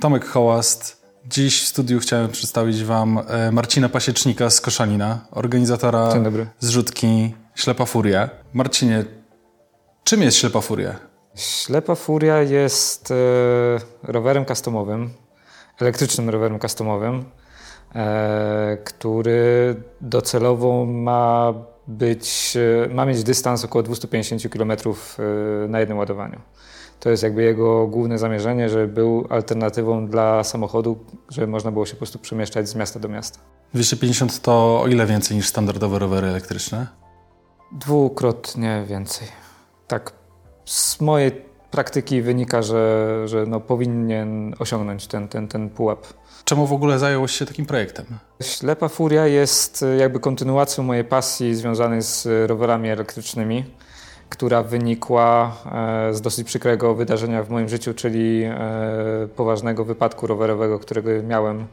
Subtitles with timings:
[0.00, 1.06] Tomek Hołast.
[1.26, 6.12] Dziś w studiu chciałem przedstawić Wam e, Marcina Pasiecznika z Koszalina, organizatora
[6.58, 8.30] zrzutki Ślepa Furia.
[8.52, 9.04] Marcinie,
[10.04, 10.96] czym jest Ślepa Furia?
[11.34, 13.14] Ślepa Furia jest e,
[14.02, 15.10] rowerem customowym,
[15.80, 17.24] elektrycznym rowerem customowym,
[17.94, 21.54] e, który docelowo ma
[21.86, 22.56] być,
[22.90, 24.72] ma mieć dystans około 250 km
[25.68, 26.40] na jednym ładowaniu.
[27.00, 31.92] To jest jakby jego główne zamierzenie, żeby był alternatywą dla samochodu, żeby można było się
[31.92, 33.38] po prostu przemieszczać z miasta do miasta.
[33.74, 36.86] 250 to o ile więcej niż standardowe rowery elektryczne?
[37.72, 39.28] Dwukrotnie więcej.
[39.88, 40.12] Tak,
[40.64, 41.32] z mojej
[41.70, 46.06] praktyki wynika, że, że no powinien osiągnąć ten, ten, ten pułap.
[46.44, 48.06] Czemu w ogóle zająłeś się takim projektem?
[48.42, 53.64] Ślepa Furia jest jakby kontynuacją mojej pasji związanej z rowerami elektrycznymi
[54.28, 55.56] która wynikła
[56.08, 58.58] e, z dosyć przykrego wydarzenia w moim życiu, czyli e,
[59.36, 61.66] poważnego wypadku rowerowego, którego miałem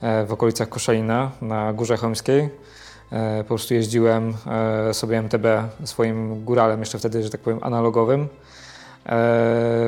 [0.00, 2.48] e, w okolicach Koszalina na Górze Chełmskiej.
[3.38, 4.34] Po prostu jeździłem
[4.92, 5.46] sobie MTB
[5.84, 8.28] swoim góralem, jeszcze wtedy, że tak powiem, analogowym.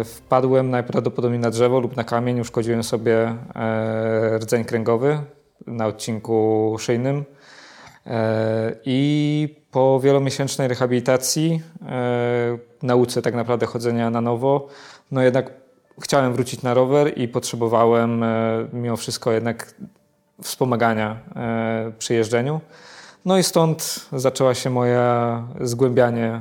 [0.05, 3.35] Wpadłem najprawdopodobniej na drzewo lub na kamień, uszkodziłem sobie
[4.39, 5.19] rdzeń kręgowy
[5.67, 7.25] na odcinku szyjnym.
[8.85, 14.69] I po wielomiesięcznej rehabilitacji, e, nauce tak naprawdę chodzenia na nowo,
[15.11, 15.51] no jednak
[16.01, 19.75] chciałem wrócić na rower i potrzebowałem e, mimo wszystko jednak
[20.43, 22.61] wspomagania e, przy jeżdżeniu.
[23.25, 26.41] No i stąd zaczęła się moja zgłębianie, e,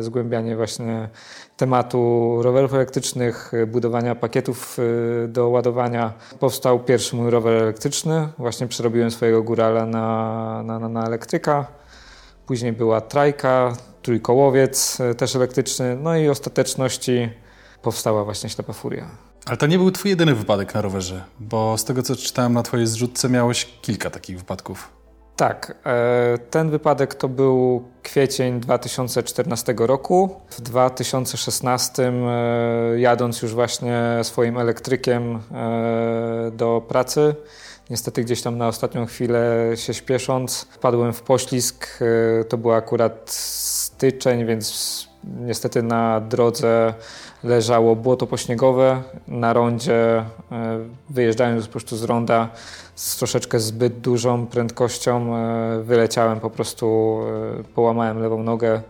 [0.00, 1.08] zgłębianie właśnie
[1.56, 4.76] tematu rowerów elektrycznych, budowania pakietów
[5.24, 6.12] e, do ładowania.
[6.40, 8.28] Powstał pierwszy mój rower elektryczny.
[8.38, 11.66] Właśnie przerobiłem swojego górala na, na, na elektryka.
[12.46, 15.96] Później była trajka, trójkołowiec e, też elektryczny.
[15.96, 17.30] No i ostateczności
[17.82, 19.06] powstała właśnie ślepa furia.
[19.46, 22.62] Ale to nie był twój jedyny wypadek na rowerze, bo z tego co czytałem na
[22.62, 24.97] twojej zrzutce miałeś kilka takich wypadków.
[25.38, 30.40] Tak, e, ten wypadek to był kwiecień 2014 roku.
[30.50, 37.34] W 2016 e, jadąc już właśnie swoim elektrykiem e, do pracy,
[37.90, 41.98] niestety gdzieś tam na ostatnią chwilę się śpiesząc, wpadłem w poślizg.
[42.48, 45.08] To był akurat styczeń, więc
[45.40, 46.94] niestety na drodze
[47.44, 49.02] leżało błoto pośniegowe.
[49.28, 50.24] Na rondzie,
[51.10, 52.48] wyjeżdżając po prostu z ronda,
[52.94, 57.18] z troszeczkę zbyt dużą prędkością e, wyleciałem, po prostu
[57.60, 58.82] e, połamałem lewą nogę.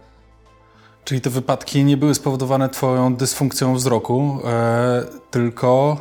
[1.05, 5.97] Czyli te wypadki nie były spowodowane Twoją dysfunkcją wzroku, e, tylko.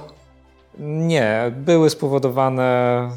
[0.79, 3.09] Nie, były spowodowane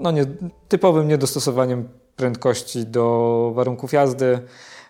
[0.00, 0.24] no nie,
[0.68, 4.38] typowym niedostosowaniem prędkości do warunków jazdy.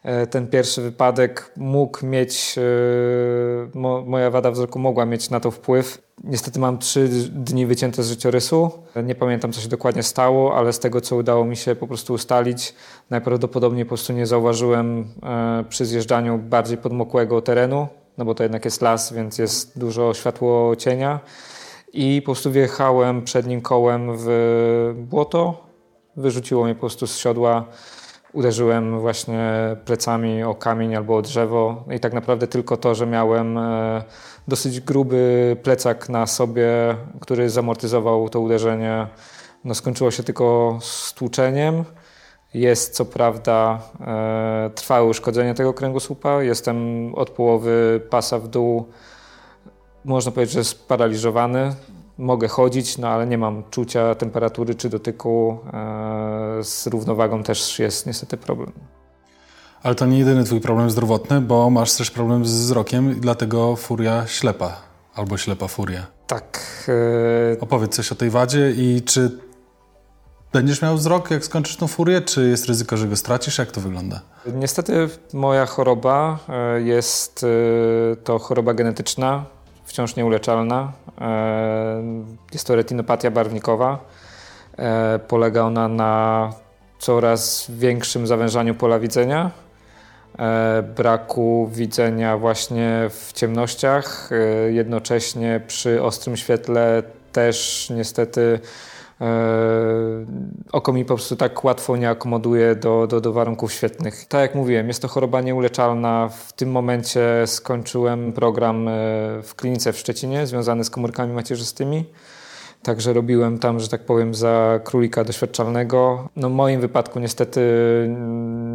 [0.02, 6.02] E, ten pierwszy wypadek mógł mieć, e, moja wada wzroku mogła mieć na to wpływ.
[6.24, 8.70] Niestety mam trzy dni wycięte z życiorysu.
[9.04, 12.14] Nie pamiętam, co się dokładnie stało, ale z tego, co udało mi się po prostu
[12.14, 12.74] ustalić,
[13.10, 18.64] najprawdopodobniej po prostu nie zauważyłem e, przy zjeżdżaniu bardziej podmokłego terenu, no bo to jednak
[18.64, 21.20] jest las, więc jest dużo światło cienia.
[21.92, 25.66] I po prostu wjechałem przednim kołem w błoto,
[26.16, 27.64] wyrzuciło mnie po prostu z siodła
[28.32, 29.52] uderzyłem właśnie
[29.84, 34.02] plecami o kamień albo o drzewo i tak naprawdę tylko to, że miałem e,
[34.48, 36.68] dosyć gruby plecak na sobie,
[37.20, 39.06] który zamortyzował to uderzenie,
[39.64, 41.84] no skończyło się tylko stłuczeniem.
[42.54, 46.42] Jest co prawda e, trwałe uszkodzenie tego kręgosłupa.
[46.42, 46.76] Jestem
[47.14, 48.88] od połowy pasa w dół,
[50.04, 51.74] można powiedzieć, że sparaliżowany
[52.18, 55.58] mogę chodzić, no ale nie mam czucia temperatury czy dotyku.
[55.72, 58.72] E, z równowagą też jest niestety problem.
[59.82, 63.76] Ale to nie jedyny twój problem zdrowotny, bo masz też problem z wzrokiem i dlatego
[63.76, 64.76] furia ślepa
[65.14, 66.06] albo ślepa furia.
[66.26, 66.60] Tak.
[67.56, 67.60] E...
[67.60, 69.38] Opowiedz coś o tej wadzie i czy
[70.52, 73.58] będziesz miał wzrok, jak skończysz tą furię, czy jest ryzyko, że go stracisz?
[73.58, 74.20] Jak to wygląda?
[74.54, 79.44] Niestety moja choroba e, jest e, to choroba genetyczna
[79.90, 80.92] wciąż nieuleczalna.
[82.52, 83.98] Jest to retinopatia barwnikowa.
[84.78, 86.52] E, polega ona na
[86.98, 89.50] coraz większym zawężaniu pola widzenia,
[90.38, 94.30] e, braku widzenia właśnie w ciemnościach,
[94.70, 97.02] jednocześnie przy ostrym świetle
[97.32, 98.60] też niestety
[99.20, 100.26] E,
[100.72, 104.24] oko mi po prostu tak łatwo nie akomoduje do, do, do warunków świetnych.
[104.24, 106.28] Tak jak mówiłem, jest to choroba nieuleczalna.
[106.28, 108.92] W tym momencie skończyłem program e,
[109.42, 112.04] w klinice w Szczecinie związany z komórkami macierzystymi.
[112.82, 116.28] Także robiłem tam, że tak powiem, za królika doświadczalnego.
[116.36, 117.60] No w moim wypadku niestety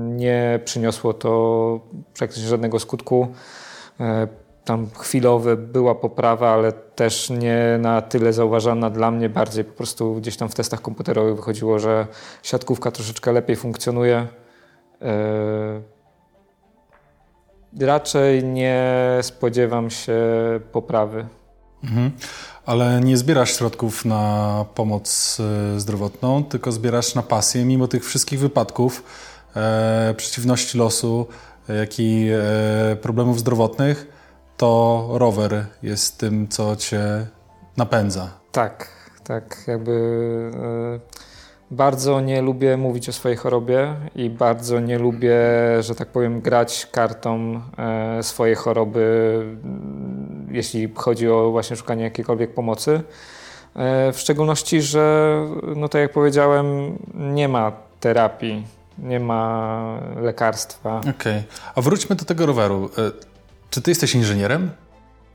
[0.10, 1.80] nie przyniosło to
[2.18, 3.28] praktycznie żadnego skutku.
[4.00, 4.28] E,
[4.66, 9.30] tam chwilowe była poprawa, ale też nie na tyle zauważalna dla mnie.
[9.30, 12.08] Bardziej po prostu gdzieś tam w testach komputerowych wychodziło, że
[12.44, 14.28] siatkówka troszeczkę lepiej funkcjonuje.
[15.02, 15.08] Yy,
[17.88, 20.20] raczej nie spodziewam się
[20.72, 21.26] poprawy.
[21.84, 22.12] Mhm.
[22.66, 25.38] Ale nie zbierasz środków na pomoc
[25.76, 29.04] e, zdrowotną, tylko zbierasz na pasję, mimo tych wszystkich wypadków,
[29.56, 31.28] e, przeciwności losu,
[31.70, 34.08] jak i e, problemów zdrowotnych,
[34.58, 37.28] to rower jest tym, co cię
[37.78, 38.32] napędza.
[38.52, 38.88] Tak,
[39.24, 40.52] tak, jakby.
[41.02, 41.26] E,
[41.72, 45.38] bardzo nie lubię mówić o swojej chorobie i bardzo nie lubię,
[45.80, 49.58] że tak powiem, grać kartą e, swojej choroby,
[50.56, 53.02] jeśli chodzi o właśnie szukanie jakiejkolwiek pomocy.
[53.76, 55.36] E, w szczególności, że,
[55.76, 58.68] no tak jak powiedziałem, nie ma terapii,
[58.98, 61.00] nie ma lekarstwa.
[61.00, 61.44] Okej, okay.
[61.76, 62.90] a wróćmy do tego roweru.
[62.98, 63.12] E,
[63.70, 64.72] czy ty jesteś inżynierem?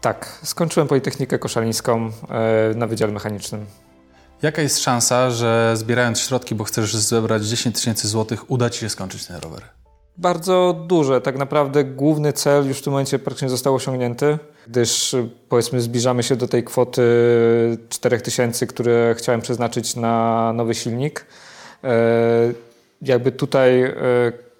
[0.00, 2.10] Tak, skończyłem Politechnikę Koszalińską
[2.74, 3.66] na Wydziale Mechanicznym.
[4.42, 8.88] Jaka jest szansa, że zbierając środki, bo chcesz zebrać 10 tysięcy złotych, uda Ci się
[8.88, 9.62] skończyć ten rower?
[10.16, 11.20] Bardzo duże.
[11.20, 15.16] Tak naprawdę główny cel już w tym momencie praktycznie został osiągnięty, gdyż
[15.48, 17.02] powiedzmy zbliżamy się do tej kwoty
[17.88, 21.26] 4000, które chciałem przeznaczyć na nowy silnik.
[21.84, 21.88] E,
[23.02, 23.94] jakby tutaj e,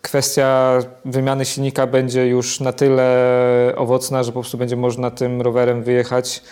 [0.02, 5.82] kwestia wymiany silnika będzie już na tyle owocna, że po prostu będzie można tym rowerem
[5.82, 6.42] wyjechać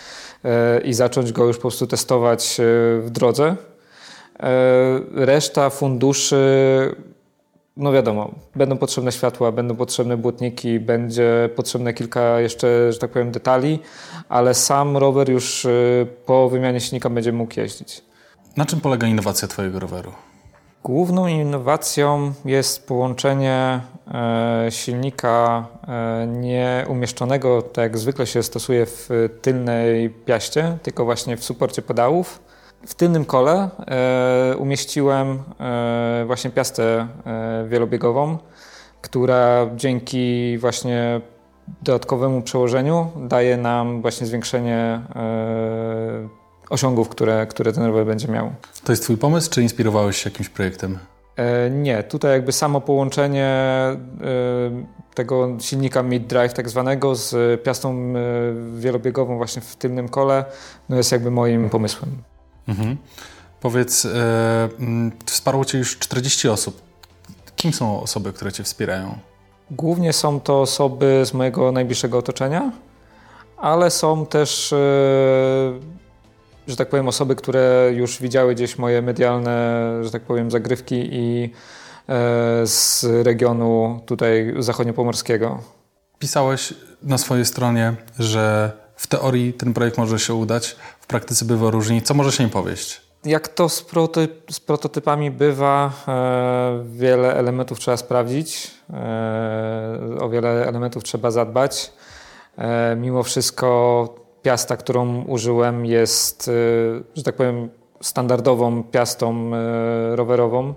[0.45, 2.57] E, i zacząć go już po prostu testować
[2.99, 3.55] w drodze.
[5.15, 6.35] Reszta funduszy,
[7.79, 13.31] no wiadomo, będą potrzebne światła, będą potrzebne błotniki, będzie potrzebne kilka jeszcze, że tak powiem,
[13.31, 13.79] detali,
[14.29, 15.67] ale sam rower już
[16.25, 18.01] po wymianie silnika będzie mógł jeździć.
[18.57, 20.11] Na czym polega innowacja Twojego roweru?
[20.83, 23.81] Główną innowacją jest połączenie
[24.13, 29.09] e, silnika e, nie umieszczonego, tak jak zwykle się stosuje w
[29.41, 32.39] tylnej piaście, tylko właśnie w suporcie pedałów.
[32.85, 35.43] W tylnym kole e, umieściłem
[36.25, 37.07] właśnie piastę
[37.67, 38.37] wielobiegową,
[39.01, 41.21] która dzięki właśnie
[41.81, 45.01] dodatkowemu przełożeniu daje nam właśnie zwiększenie
[46.69, 48.51] osiągów, które, które ten rower będzie miał.
[48.83, 50.99] To jest Twój pomysł, czy inspirowałeś się jakimś projektem?
[51.39, 53.97] E, nie, tutaj jakby samo połączenie e,
[55.13, 60.45] tego silnika mid-drive tak zwanego z piastą e, wielobiegową właśnie w tylnym kole
[60.89, 62.11] no jest jakby moim pomysłem.
[62.69, 62.97] Mhm.
[63.61, 64.69] Powiedz, e,
[65.25, 66.81] wsparło Cię już 40 osób.
[67.55, 69.17] Kim są osoby, które Cię wspierają?
[69.71, 72.71] Głównie są to osoby z mojego najbliższego otoczenia,
[73.57, 74.79] ale są też e,
[76.69, 81.43] że tak powiem, osoby, które już widziały gdzieś moje medialne, że tak powiem, zagrywki i
[82.09, 85.59] e, z regionu tutaj zachodniopomorskiego.
[86.19, 86.73] Pisałeś
[87.03, 92.01] na swojej stronie, że w teorii ten projekt może się udać, w praktyce bywa różnie.
[92.01, 93.01] Co może się im powieść?
[93.25, 93.85] Jak to z,
[94.51, 101.91] z prototypami bywa, e, wiele elementów trzeba sprawdzić, e, o wiele elementów trzeba zadbać.
[102.57, 103.69] E, mimo wszystko
[104.41, 107.69] piasta, którą użyłem, jest, y, że tak powiem,
[108.01, 110.73] standardową piastą y, rowerową.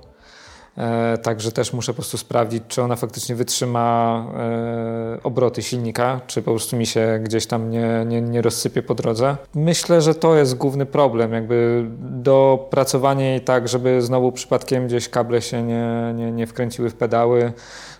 [0.79, 6.43] E, także też muszę po prostu sprawdzić, czy ona faktycznie wytrzyma e, obroty silnika, czy
[6.43, 9.37] po prostu mi się gdzieś tam nie, nie, nie rozsypie po drodze.
[9.55, 15.43] Myślę, że to jest główny problem, jakby dopracowanie jej tak, żeby znowu przypadkiem gdzieś kable
[15.43, 17.52] się nie, nie, nie wkręciły w pedały,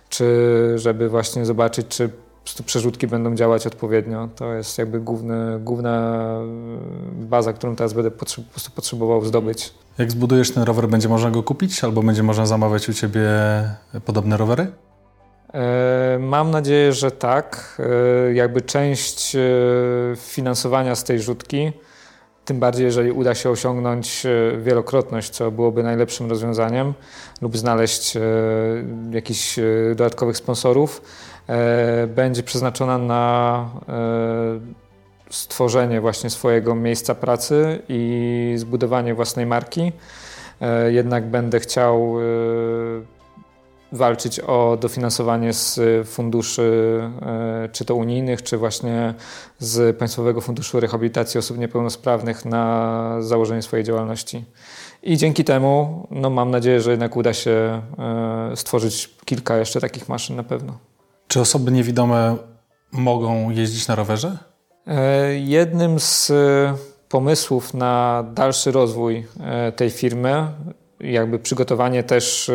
[0.09, 0.25] czy
[0.75, 2.09] żeby właśnie zobaczyć, czy
[2.43, 4.29] prostu przerzutki będą działać odpowiednio.
[4.35, 6.23] To jest jakby główny, główna
[7.11, 9.73] baza, którą teraz będę po prostu potrzebował zdobyć.
[9.97, 13.29] Jak zbudujesz ten rower, będzie można go kupić albo będzie można zamawiać u Ciebie
[14.05, 14.67] podobne rowery?
[15.53, 17.77] E, mam nadzieję, że tak.
[18.29, 19.39] E, jakby część e,
[20.15, 21.71] finansowania z tej rzutki,
[22.45, 24.23] tym bardziej jeżeli uda się osiągnąć
[24.61, 26.93] wielokrotność, co byłoby najlepszym rozwiązaniem,
[27.41, 28.17] lub znaleźć
[29.11, 29.59] jakichś
[29.95, 31.01] dodatkowych sponsorów,
[32.07, 34.59] będzie przeznaczona na e,
[35.29, 39.91] stworzenie właśnie swojego miejsca pracy i zbudowanie własnej marki.
[40.61, 42.15] E, jednak będę chciał
[43.91, 46.99] walczyć o dofinansowanie z funduszy,
[47.71, 49.13] czy to unijnych, czy właśnie
[49.59, 54.45] z Państwowego Funduszu Rehabilitacji Osób Niepełnosprawnych na założenie swojej działalności.
[55.03, 57.81] I dzięki temu no, mam nadzieję, że jednak uda się
[58.55, 60.92] stworzyć kilka jeszcze takich maszyn na pewno.
[61.33, 62.37] Czy osoby niewidome
[62.91, 64.37] mogą jeździć na rowerze?
[64.87, 66.73] E, jednym z e,
[67.09, 70.47] pomysłów na dalszy rozwój e, tej firmy,
[70.99, 72.51] jakby przygotowanie też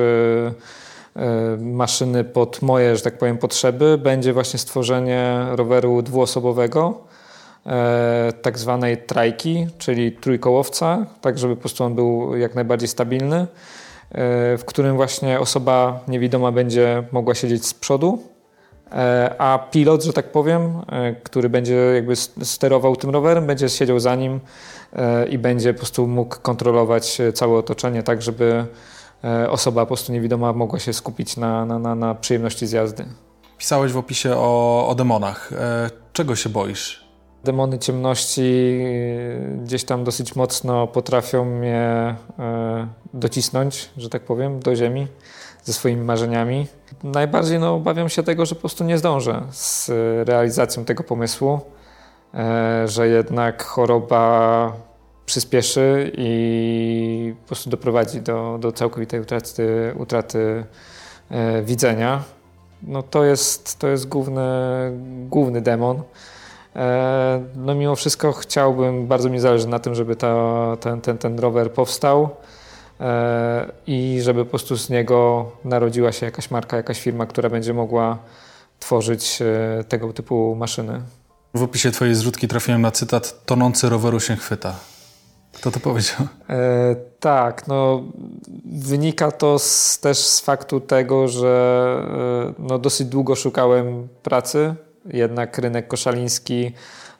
[1.58, 7.04] maszyny pod moje, że tak powiem, potrzeby będzie właśnie stworzenie roweru dwuosobowego,
[8.42, 13.46] tak zwanej trajki, czyli trójkołowca, tak żeby po prostu on był jak najbardziej stabilny,
[14.58, 18.37] w którym właśnie osoba niewidoma będzie mogła siedzieć z przodu,
[19.38, 24.14] a pilot, że tak powiem, e, który będzie jakby sterował tym rowerem, będzie siedział za
[24.14, 24.40] nim
[24.92, 28.66] e, i będzie po prostu mógł kontrolować całe otoczenie tak, żeby
[29.48, 33.04] osoba po prostu niewidoma mogła się skupić na, na, na, na przyjemności z jazdy.
[33.58, 35.50] Pisałeś w opisie o, o demonach.
[36.12, 37.04] Czego się boisz?
[37.44, 38.78] Demony ciemności
[39.64, 42.14] gdzieś tam dosyć mocno potrafią mnie
[43.14, 45.06] docisnąć, że tak powiem, do ziemi
[45.64, 46.66] ze swoimi marzeniami.
[47.02, 49.90] Najbardziej no, obawiam się tego, że po prostu nie zdążę z
[50.28, 51.60] realizacją tego pomysłu,
[52.34, 54.72] e, że jednak choroba
[55.26, 60.64] przyspieszy i po prostu doprowadzi do, do całkowitej utraty, utraty
[61.30, 62.22] e, widzenia.
[62.82, 64.42] No to jest, to jest główny,
[65.28, 66.02] główny demon.
[66.76, 71.38] E, no mimo wszystko chciałbym, bardzo mi zależy na tym, żeby ta, ten, ten, ten
[71.38, 72.28] rower powstał
[73.86, 78.18] i żeby po prostu z niego narodziła się jakaś marka, jakaś firma, która będzie mogła
[78.78, 81.00] tworzyć e, tego typu maszyny.
[81.54, 84.74] W opisie Twojej zrzutki trafiłem na cytat tonący roweru się chwyta.
[85.52, 86.26] Kto to powiedział?
[86.50, 88.02] E, tak, no
[88.64, 94.74] wynika to z, też z faktu tego, że e, no, dosyć długo szukałem pracy.
[95.06, 96.72] Jednak rynek koszaliński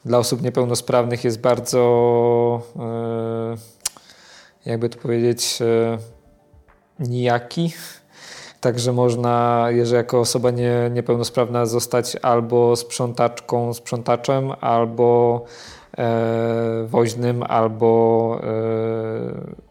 [0.05, 3.78] dla osób niepełnosprawnych jest bardzo e,
[4.65, 5.97] jakby to powiedzieć, e,
[6.99, 7.73] nijaki.
[8.61, 15.41] Także można, jeżeli jako osoba nie, niepełnosprawna, zostać albo sprzątaczką, sprzątaczem, albo
[15.97, 18.49] e, woźnym, albo e,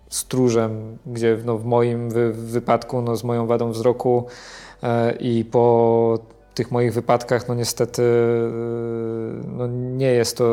[0.08, 4.26] stróżem, gdzie no, w moim wy, wypadku, no, z moją wadą wzroku
[4.82, 6.18] e, i po
[6.58, 10.44] tych moich wypadkach, no niestety yy, no nie, jest to,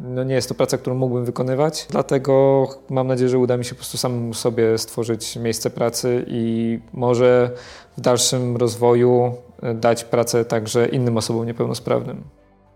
[0.00, 1.86] no nie jest to praca, którą mógłbym wykonywać.
[1.90, 6.78] Dlatego mam nadzieję, że uda mi się po prostu samemu sobie stworzyć miejsce pracy i
[6.92, 7.50] może
[7.98, 12.24] w dalszym rozwoju yy, dać pracę także innym osobom niepełnosprawnym.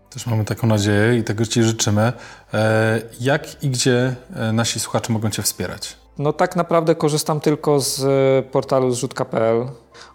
[0.09, 2.13] Też mamy taką nadzieję i tego Ci życzymy.
[2.53, 5.97] E, jak i gdzie e, nasi słuchacze mogą Cię wspierać?
[6.19, 9.65] No tak naprawdę korzystam tylko z e, portalu zrzutka.pl.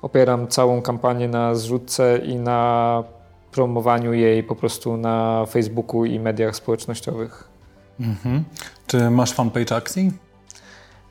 [0.02, 3.04] Opieram całą kampanię na zrzutce i na
[3.52, 7.48] promowaniu jej po prostu na Facebooku i mediach społecznościowych.
[8.00, 8.44] Mhm.
[8.86, 10.12] Czy masz fanpage akcji?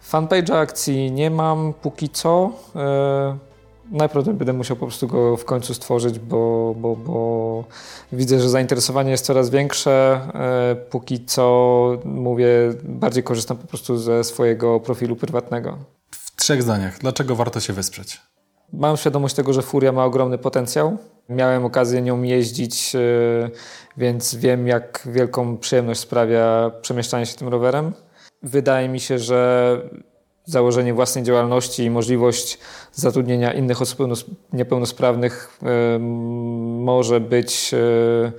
[0.01, 2.51] Fanpage akcji nie mam póki co.
[2.75, 3.38] E,
[3.91, 7.63] najprawdopodobniej będę musiał po prostu go w końcu stworzyć, bo, bo, bo
[8.12, 10.21] widzę, że zainteresowanie jest coraz większe.
[10.33, 12.48] E, póki co mówię,
[12.83, 15.77] bardziej korzystam po prostu ze swojego profilu prywatnego.
[16.12, 18.21] W trzech zdaniach, dlaczego warto się wesprzeć?
[18.74, 20.98] Mam świadomość tego, że Furia ma ogromny potencjał.
[21.29, 23.00] Miałem okazję nią jeździć, e,
[23.98, 27.93] więc wiem, jak wielką przyjemność sprawia przemieszczanie się tym rowerem.
[28.43, 29.77] Wydaje mi się, że
[30.51, 32.60] założenie własnej działalności i możliwość
[32.93, 34.00] zatrudnienia innych osób
[34.53, 35.60] niepełnosprawnych
[36.79, 38.31] może być e,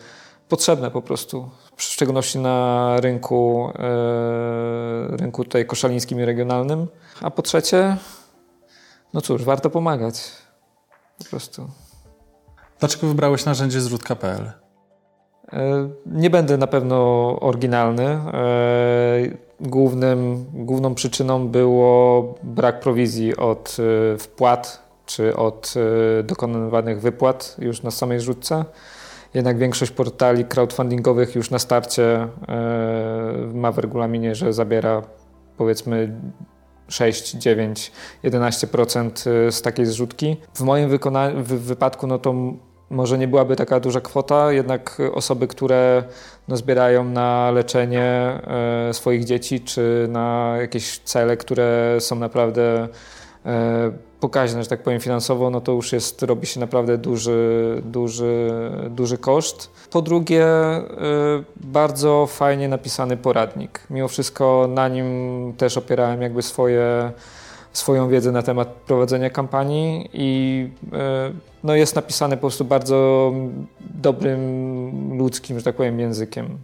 [0.48, 6.86] potrzebne po prostu, w szczególności na rynku, e, rynku tutaj koszalińskim i regionalnym.
[7.20, 7.96] A po trzecie,
[9.14, 10.30] no cóż, warto pomagać
[11.18, 11.68] po prostu.
[12.78, 14.61] Dlaczego wybrałeś narzędzie zrzutka.pl?
[15.52, 16.96] E, nie będę na pewno
[17.40, 18.18] oryginalny
[19.60, 23.76] głównym, główną przyczyną było brak prowizji od
[24.14, 25.74] y, wpłat czy od
[26.24, 28.64] dokonywanych wypłat już na samej rzutce.
[29.34, 32.28] Jednak większość portali crowdfundingowych już na starcie
[33.54, 35.02] ma w regulaminie, że zabiera
[35.56, 36.20] powiedzmy
[36.88, 37.92] 6, 9,
[38.24, 39.10] 11%
[39.50, 40.36] z takiej zrzutki.
[40.54, 40.98] W moim
[41.42, 42.34] wypadku no to
[42.92, 46.04] może nie byłaby taka duża kwota, jednak osoby, które
[46.48, 52.88] no, zbierają na leczenie e, swoich dzieci czy na jakieś cele, które są naprawdę
[53.46, 58.50] e, pokaźne, że tak powiem, finansowo, no to już jest, robi się naprawdę duży, duży,
[58.90, 59.70] duży koszt.
[59.90, 60.82] Po drugie, e,
[61.56, 63.80] bardzo fajnie napisany poradnik.
[63.90, 67.12] Mimo wszystko na nim też opierałem jakby swoje
[67.72, 71.32] swoją wiedzę na temat prowadzenia kampanii i e,
[71.64, 73.32] no, jest napisane po prostu bardzo
[73.80, 76.58] dobrym, ludzkim, że tak powiem, językiem.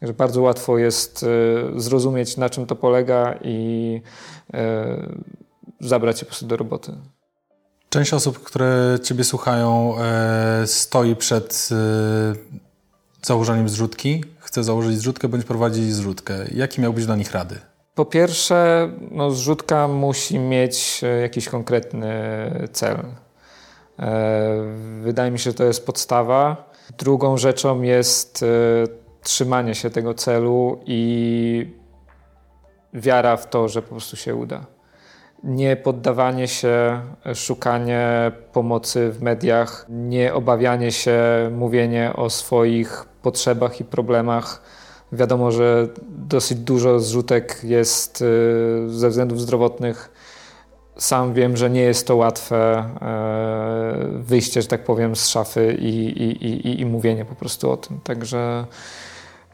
[0.00, 4.00] Także bardzo łatwo jest e, zrozumieć, na czym to polega i
[4.54, 5.08] e,
[5.80, 6.92] zabrać się po prostu do roboty.
[7.88, 9.94] Część osób, które Ciebie słuchają,
[10.66, 11.68] stoi przed
[13.22, 16.34] założeniem zrzutki, chce założyć zrzutkę bądź prowadzić zrzutkę.
[16.54, 17.69] Jakie miałbyś dla nich rady?
[17.94, 22.10] Po pierwsze, no, zrzutka musi mieć e, jakiś konkretny
[22.72, 22.96] cel.
[25.00, 26.70] Wydaje mi się, że to jest podstawa.
[26.98, 28.44] Drugą rzeczą jest
[29.22, 31.74] trzymanie się tego celu i
[32.94, 34.66] wiara w to, że po prostu się uda.
[35.44, 37.00] Nie poddawanie się,
[37.34, 41.18] szukanie pomocy w mediach, nie obawianie się,
[41.52, 44.62] mówienie o swoich potrzebach i problemach.
[45.12, 48.24] Wiadomo, że dosyć dużo zrzutek jest y,
[48.88, 50.10] ze względów zdrowotnych.
[50.96, 56.22] Sam wiem, że nie jest to łatwe e, wyjście, że tak powiem, z szafy i,
[56.22, 58.00] i, i, i mówienie po prostu o tym.
[58.04, 58.66] Także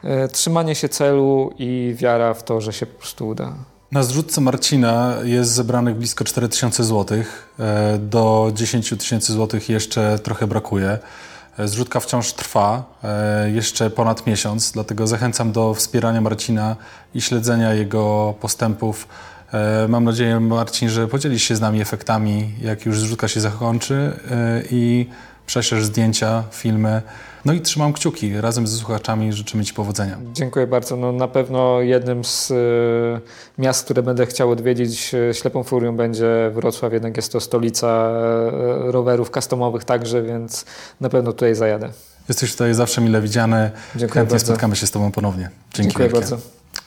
[0.03, 3.53] E, trzymanie się celu i wiara w to, że się po prostu uda.
[3.91, 7.17] Na zrzutce Marcina jest zebranych blisko 4000 zł.
[7.59, 10.97] E, do 10 tysięcy złotych jeszcze trochę brakuje.
[11.57, 12.83] E, zrzutka wciąż trwa,
[13.53, 16.75] jeszcze ponad miesiąc, dlatego zachęcam do wspierania Marcina
[17.15, 19.07] i śledzenia jego postępów.
[19.89, 24.19] Mam nadzieję, Marcin, że podzielisz się z nami efektami, jak już zrzutka się zakończy
[24.71, 25.07] i
[25.47, 27.01] prześlesz zdjęcia, filmy.
[27.45, 28.41] No i trzymam kciuki.
[28.41, 30.17] Razem ze słuchaczami życzymy Ci powodzenia.
[30.33, 30.95] Dziękuję bardzo.
[30.95, 36.51] No, na pewno jednym z y, miast, które będę chciał odwiedzić y, ślepą furią będzie
[36.53, 36.93] Wrocław.
[36.93, 38.09] Jednak jest to stolica
[38.87, 40.65] y, rowerów customowych także, więc
[41.01, 41.89] na pewno tutaj zajadę.
[42.29, 43.71] Jesteś tutaj zawsze mile widziany.
[43.95, 44.45] Dziękuję Chętnie bardzo.
[44.45, 45.49] spotkamy się z Tobą ponownie.
[45.73, 46.19] Dzięki Dziękuję wielkie.
[46.19, 46.37] bardzo.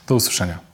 [0.09, 0.70] Do usłyszenia.